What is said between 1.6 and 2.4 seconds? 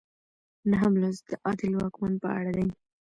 واکمن په